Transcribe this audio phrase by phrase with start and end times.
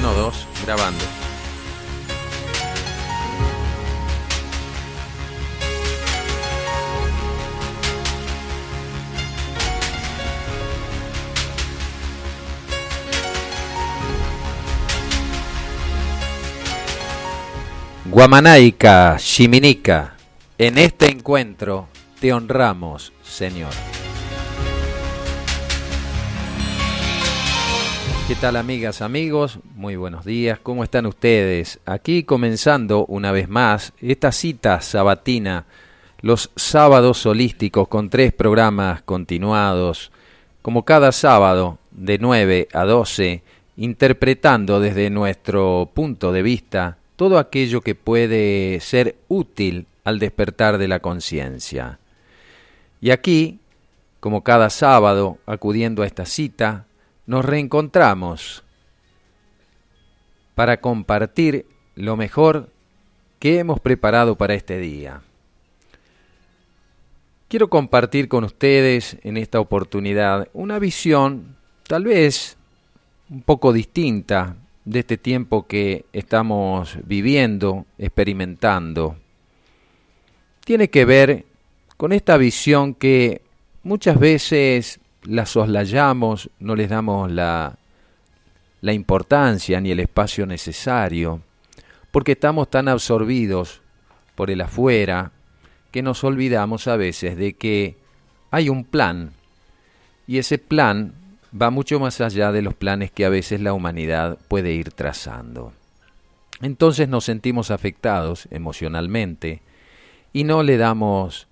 [0.00, 1.04] Uno, dos, grabando.
[18.06, 20.14] Guamanaica, Chiminica,
[20.56, 21.88] en este encuentro
[22.18, 23.74] te honramos, Señor.
[28.30, 29.58] ¿Qué tal amigas, amigos?
[29.74, 31.80] Muy buenos días, ¿cómo están ustedes?
[31.84, 35.66] Aquí comenzando una vez más esta cita sabatina,
[36.20, 40.12] los sábados holísticos con tres programas continuados,
[40.62, 43.42] como cada sábado de 9 a 12,
[43.76, 50.86] interpretando desde nuestro punto de vista todo aquello que puede ser útil al despertar de
[50.86, 51.98] la conciencia.
[53.00, 53.58] Y aquí,
[54.20, 56.86] como cada sábado, acudiendo a esta cita,
[57.30, 58.64] nos reencontramos
[60.56, 62.70] para compartir lo mejor
[63.38, 65.22] que hemos preparado para este día.
[67.46, 71.54] Quiero compartir con ustedes en esta oportunidad una visión
[71.86, 72.56] tal vez
[73.28, 79.14] un poco distinta de este tiempo que estamos viviendo, experimentando,
[80.64, 81.44] tiene que ver
[81.96, 83.42] con esta visión que
[83.84, 87.76] muchas veces la soslayamos, no les damos la,
[88.80, 91.42] la importancia ni el espacio necesario,
[92.10, 93.80] porque estamos tan absorbidos
[94.34, 95.32] por el afuera
[95.90, 97.96] que nos olvidamos a veces de que
[98.50, 99.32] hay un plan
[100.26, 101.14] y ese plan
[101.60, 105.72] va mucho más allá de los planes que a veces la humanidad puede ir trazando.
[106.62, 109.62] Entonces nos sentimos afectados emocionalmente
[110.32, 111.48] y no le damos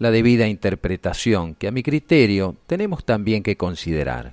[0.00, 4.32] la debida interpretación que a mi criterio tenemos también que considerar.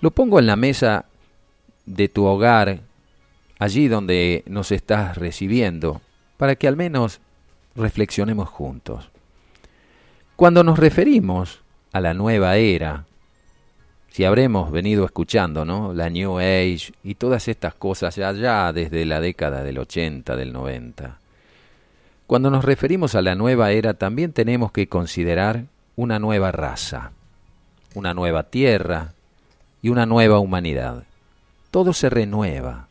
[0.00, 1.04] Lo pongo en la mesa
[1.84, 2.80] de tu hogar,
[3.58, 6.00] allí donde nos estás recibiendo,
[6.38, 7.20] para que al menos
[7.76, 9.10] reflexionemos juntos.
[10.36, 11.60] Cuando nos referimos
[11.92, 13.04] a la nueva era,
[14.08, 15.92] si habremos venido escuchando, ¿no?
[15.92, 21.18] La New Age y todas estas cosas ya desde la década del 80, del 90.
[22.26, 27.12] Cuando nos referimos a la nueva era también tenemos que considerar una nueva raza,
[27.94, 29.12] una nueva tierra
[29.82, 31.04] y una nueva humanidad.
[31.70, 32.88] Todo se renueva.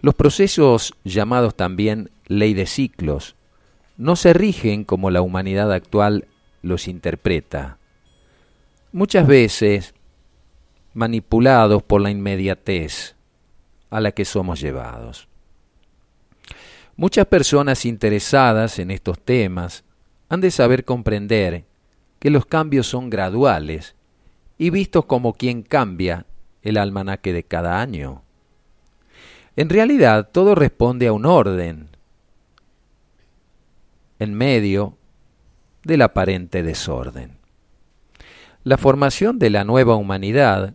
[0.00, 3.34] Los procesos llamados también ley de ciclos
[3.96, 6.28] no se rigen como la humanidad actual
[6.62, 7.78] los interpreta.
[8.92, 9.94] Muchas veces
[10.94, 13.16] manipulados por la inmediatez
[13.90, 15.29] a la que somos llevados.
[17.00, 19.84] Muchas personas interesadas en estos temas
[20.28, 21.64] han de saber comprender
[22.18, 23.94] que los cambios son graduales
[24.58, 26.26] y vistos como quien cambia
[26.60, 28.20] el almanaque de cada año.
[29.56, 31.88] En realidad todo responde a un orden
[34.18, 34.98] en medio
[35.84, 37.38] del aparente desorden.
[38.62, 40.74] La formación de la nueva humanidad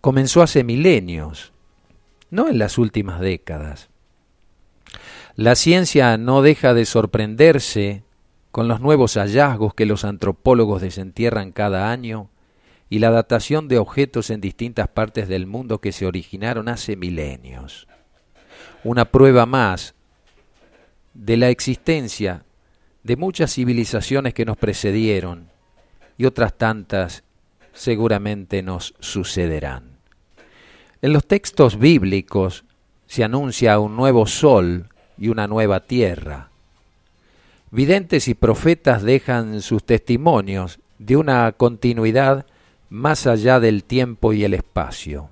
[0.00, 1.52] comenzó hace milenios,
[2.30, 3.90] no en las últimas décadas.
[5.36, 8.04] La ciencia no deja de sorprenderse
[8.50, 12.30] con los nuevos hallazgos que los antropólogos desentierran cada año
[12.88, 17.86] y la datación de objetos en distintas partes del mundo que se originaron hace milenios.
[18.82, 19.94] Una prueba más
[21.12, 22.46] de la existencia
[23.02, 25.50] de muchas civilizaciones que nos precedieron
[26.16, 27.24] y otras tantas
[27.74, 29.98] seguramente nos sucederán.
[31.02, 32.64] En los textos bíblicos
[33.06, 36.50] se anuncia un nuevo sol y una nueva tierra.
[37.70, 42.46] Videntes y profetas dejan sus testimonios de una continuidad
[42.88, 45.30] más allá del tiempo y el espacio.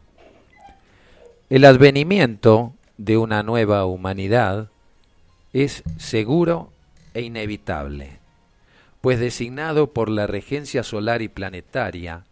[1.49, 4.71] El advenimiento de una nueva humanidad
[5.53, 6.71] es seguro
[7.13, 8.19] e inevitable,
[9.01, 12.25] pues designado por la regencia solar y planetaria,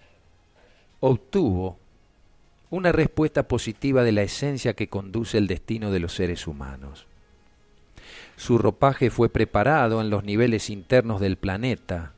[1.01, 1.79] obtuvo
[2.71, 7.07] una respuesta positiva de la esencia que conduce el destino de los seres humanos.
[8.43, 12.15] Su ropaje fue preparado en los niveles internos del planeta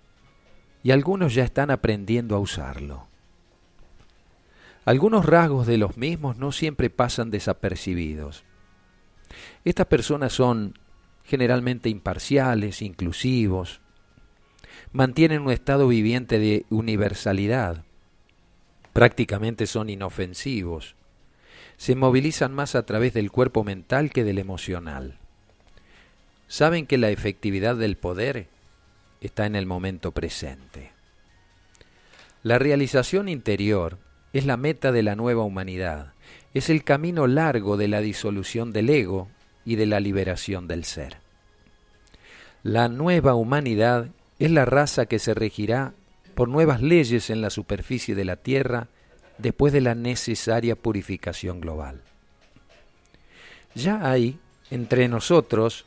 [0.82, 3.08] y algunos ya están aprendiendo a usarlo.
[4.86, 8.42] Algunos rasgos de los mismos no siempre pasan desapercibidos.
[9.66, 10.78] Estas personas son
[11.24, 13.82] generalmente imparciales, inclusivos,
[14.92, 17.84] mantienen un estado viviente de universalidad,
[18.94, 20.96] prácticamente son inofensivos.
[21.76, 25.18] Se movilizan más a través del cuerpo mental que del emocional.
[26.54, 28.46] Saben que la efectividad del poder
[29.20, 30.92] está en el momento presente.
[32.44, 33.98] La realización interior
[34.32, 36.12] es la meta de la nueva humanidad,
[36.54, 39.28] es el camino largo de la disolución del ego
[39.64, 41.16] y de la liberación del ser.
[42.62, 45.92] La nueva humanidad es la raza que se regirá
[46.36, 48.86] por nuevas leyes en la superficie de la Tierra
[49.38, 52.02] después de la necesaria purificación global.
[53.74, 54.38] Ya hay
[54.70, 55.86] entre nosotros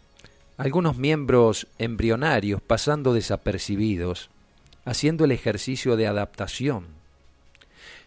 [0.58, 4.30] algunos miembros embrionarios pasando desapercibidos,
[4.86, 6.88] haciendo el ejercicio de adaptación,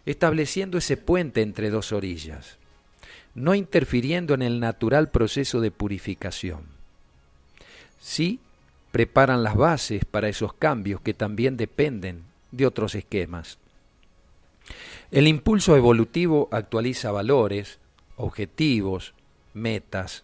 [0.05, 2.57] estableciendo ese puente entre dos orillas,
[3.35, 6.63] no interfiriendo en el natural proceso de purificación.
[7.99, 8.39] Sí,
[8.91, 13.57] preparan las bases para esos cambios que también dependen de otros esquemas.
[15.11, 17.79] El impulso evolutivo actualiza valores,
[18.17, 19.13] objetivos,
[19.53, 20.23] metas.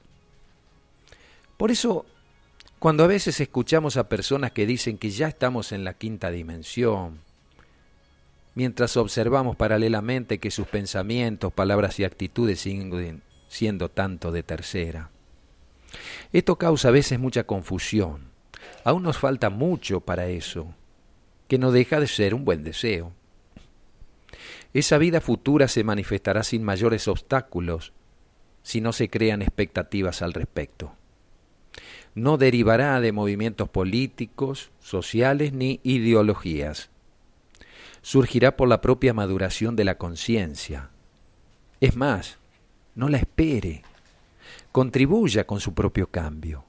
[1.58, 2.06] Por eso,
[2.80, 7.22] cuando a veces escuchamos a personas que dicen que ya estamos en la quinta dimensión,
[8.54, 15.10] mientras observamos paralelamente que sus pensamientos, palabras y actitudes siguen siendo tanto de tercera.
[16.34, 18.30] Esto causa a veces mucha confusión.
[18.84, 20.74] Aún nos falta mucho para eso,
[21.48, 23.12] que no deja de ser un buen deseo.
[24.74, 27.94] Esa vida futura se manifestará sin mayores obstáculos
[28.62, 30.94] si no se crean expectativas al respecto.
[32.18, 36.90] No derivará de movimientos políticos, sociales ni ideologías.
[38.02, 40.90] Surgirá por la propia maduración de la conciencia.
[41.80, 42.40] Es más,
[42.96, 43.84] no la espere.
[44.72, 46.66] Contribuya con su propio cambio.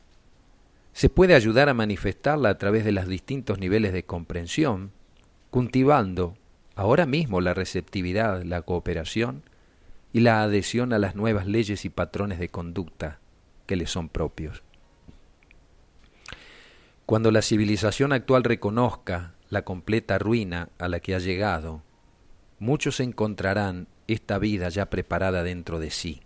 [0.92, 4.90] Se puede ayudar a manifestarla a través de los distintos niveles de comprensión,
[5.48, 6.36] cultivando
[6.76, 9.44] ahora mismo la receptividad, la cooperación
[10.12, 13.18] y la adhesión a las nuevas leyes y patrones de conducta
[13.64, 14.62] que le son propios.
[17.08, 21.80] Cuando la civilización actual reconozca la completa ruina a la que ha llegado,
[22.58, 26.20] muchos encontrarán esta vida ya preparada dentro de sí.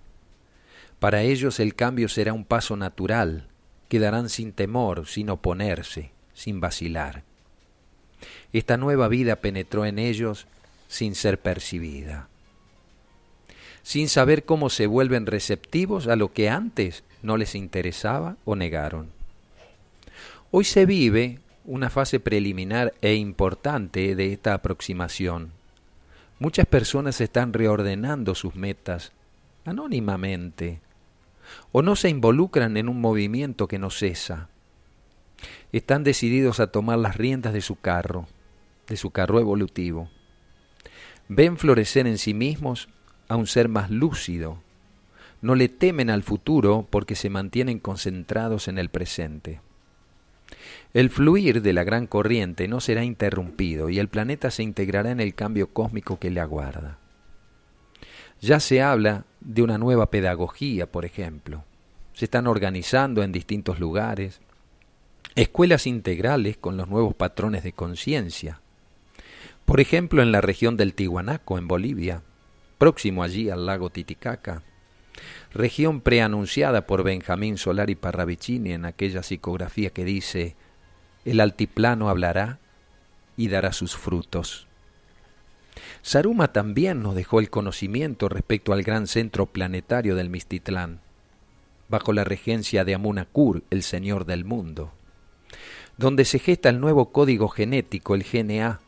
[0.98, 3.46] Para ellos el cambio será un paso natural,
[3.88, 7.22] quedarán sin temor, sin oponerse, sin vacilar.
[8.52, 10.48] Esta nueva vida penetró en ellos
[10.88, 12.26] sin ser percibida,
[13.84, 19.21] sin saber cómo se vuelven receptivos a lo que antes no les interesaba o negaron.
[20.54, 25.50] Hoy se vive una fase preliminar e importante de esta aproximación.
[26.38, 29.12] Muchas personas están reordenando sus metas
[29.64, 30.82] anónimamente
[31.72, 34.50] o no se involucran en un movimiento que no cesa.
[35.72, 38.28] Están decididos a tomar las riendas de su carro,
[38.88, 40.10] de su carro evolutivo.
[41.28, 42.90] Ven florecer en sí mismos
[43.26, 44.58] a un ser más lúcido.
[45.40, 49.62] No le temen al futuro porque se mantienen concentrados en el presente.
[50.94, 55.20] El fluir de la gran corriente no será interrumpido y el planeta se integrará en
[55.20, 56.98] el cambio cósmico que le aguarda.
[58.40, 61.64] Ya se habla de una nueva pedagogía, por ejemplo.
[62.12, 64.40] Se están organizando en distintos lugares
[65.34, 68.60] escuelas integrales con los nuevos patrones de conciencia.
[69.64, 72.22] Por ejemplo, en la región del Tihuanaco, en Bolivia,
[72.78, 74.62] próximo allí al lago Titicaca,
[75.52, 80.56] región preanunciada por Benjamín Solari Parravicini en aquella psicografía que dice
[81.24, 82.58] el altiplano hablará
[83.36, 84.66] y dará sus frutos.
[86.02, 91.00] Saruma también nos dejó el conocimiento respecto al gran centro planetario del Mistitlán,
[91.88, 94.92] bajo la regencia de Amunakur, el Señor del Mundo,
[95.96, 98.80] donde se gesta el nuevo código genético, el GNA,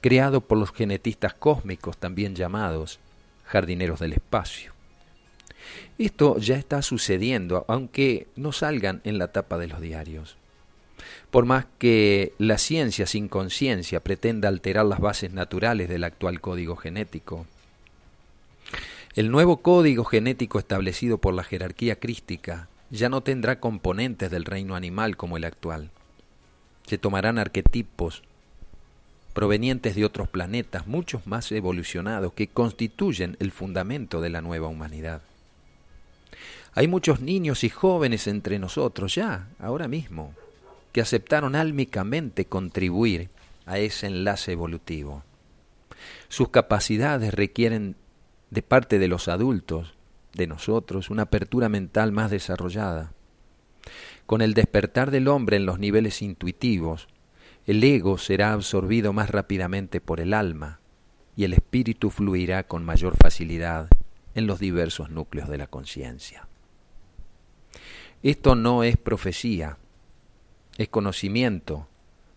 [0.00, 2.98] creado por los genetistas cósmicos, también llamados
[3.44, 4.77] jardineros del espacio.
[5.98, 10.36] Esto ya está sucediendo, aunque no salgan en la tapa de los diarios.
[11.30, 16.76] Por más que la ciencia sin conciencia pretenda alterar las bases naturales del actual código
[16.76, 17.46] genético,
[19.14, 24.74] el nuevo código genético establecido por la jerarquía crística ya no tendrá componentes del reino
[24.74, 25.90] animal como el actual.
[26.86, 28.22] Se tomarán arquetipos
[29.34, 35.22] provenientes de otros planetas, muchos más evolucionados, que constituyen el fundamento de la nueva humanidad.
[36.74, 40.34] Hay muchos niños y jóvenes entre nosotros ya, ahora mismo,
[40.92, 43.30] que aceptaron álmicamente contribuir
[43.66, 45.24] a ese enlace evolutivo.
[46.28, 47.96] Sus capacidades requieren
[48.50, 49.94] de parte de los adultos,
[50.34, 53.12] de nosotros, una apertura mental más desarrollada.
[54.26, 57.08] Con el despertar del hombre en los niveles intuitivos,
[57.66, 60.80] el ego será absorbido más rápidamente por el alma
[61.36, 63.88] y el espíritu fluirá con mayor facilidad
[64.38, 66.46] en los diversos núcleos de la conciencia.
[68.22, 69.78] Esto no es profecía,
[70.76, 71.88] es conocimiento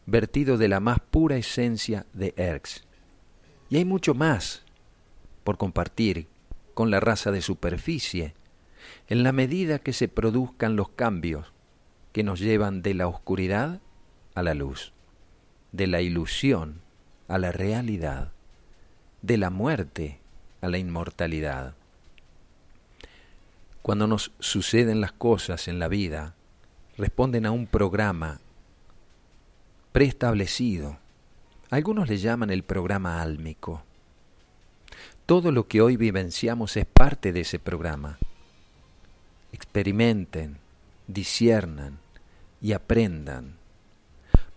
[0.05, 2.85] vertido de la más pura esencia de Erx.
[3.69, 4.63] Y hay mucho más.
[5.43, 6.27] por compartir
[6.75, 8.35] con la raza de superficie,
[9.07, 11.51] en la medida que se produzcan los cambios
[12.11, 13.81] que nos llevan de la oscuridad
[14.35, 14.93] a la luz,
[15.71, 16.81] de la ilusión
[17.27, 18.33] a la realidad,
[19.23, 20.19] de la muerte
[20.61, 21.75] a la inmortalidad.
[23.81, 26.35] Cuando nos suceden las cosas en la vida,
[26.97, 28.39] responden a un programa
[29.91, 30.99] preestablecido.
[31.69, 33.83] Algunos le llaman el programa álmico.
[35.25, 38.19] Todo lo que hoy vivenciamos es parte de ese programa.
[39.51, 40.57] Experimenten,
[41.07, 41.97] disiernan
[42.61, 43.55] y aprendan.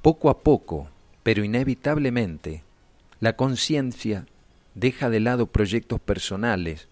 [0.02, 0.90] Poco a poco,
[1.23, 2.62] pero inevitablemente,
[3.21, 4.26] la conciencia
[4.75, 6.88] deja de lado proyectos personales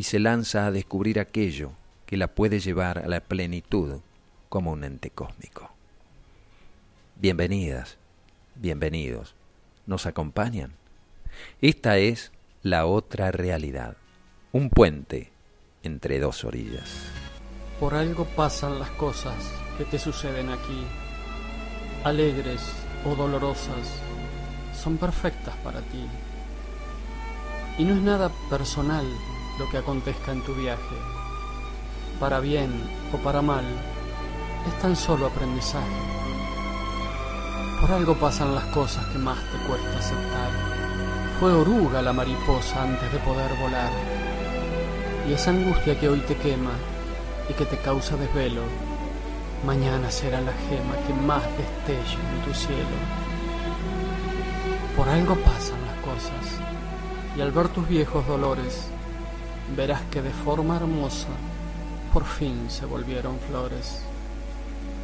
[0.00, 1.72] y se lanza a descubrir aquello
[2.06, 4.00] que la puede llevar a la plenitud
[4.48, 5.72] como un ente cósmico.
[7.16, 7.98] Bienvenidas,
[8.54, 9.34] bienvenidos,
[9.84, 10.72] ¿nos acompañan?
[11.60, 13.98] Esta es la otra realidad,
[14.52, 15.32] un puente
[15.82, 16.90] entre dos orillas.
[17.78, 20.82] Por algo pasan las cosas que te suceden aquí,
[22.04, 22.62] alegres
[23.04, 24.00] o dolorosas,
[24.72, 26.06] son perfectas para ti.
[27.76, 29.04] Y no es nada personal
[29.60, 30.96] lo que acontezca en tu viaje.
[32.18, 32.72] Para bien
[33.12, 33.64] o para mal,
[34.66, 36.00] es tan solo aprendizaje.
[37.78, 40.50] Por algo pasan las cosas que más te cuesta aceptar.
[41.38, 43.92] Fue oruga la mariposa antes de poder volar.
[45.28, 46.72] Y esa angustia que hoy te quema
[47.50, 48.62] y que te causa desvelo,
[49.66, 52.96] mañana será la gema que más destelle en tu cielo.
[54.96, 56.46] Por algo pasan las cosas,
[57.36, 58.90] y al ver tus viejos dolores,
[59.76, 61.28] verás que de forma hermosa
[62.12, 64.02] por fin se volvieron flores.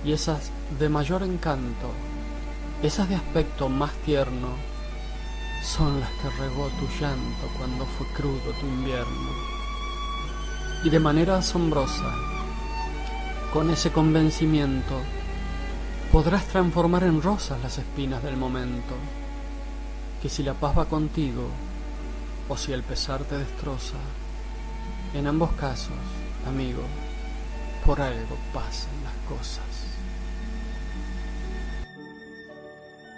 [0.04, 1.90] Y esas de mayor encanto,
[2.82, 4.48] esas de aspecto más tierno,
[5.62, 9.30] son las que regó tu llanto cuando fue crudo tu invierno.
[10.84, 12.12] Y de manera asombrosa,
[13.52, 14.94] con ese convencimiento,
[16.12, 18.94] podrás transformar en rosas las espinas del momento,
[20.22, 21.48] que si la paz va contigo,
[22.48, 23.96] o si el pesar te destroza,
[25.16, 25.96] en ambos casos,
[26.46, 26.82] amigo,
[27.84, 29.75] por algo pasan las cosas.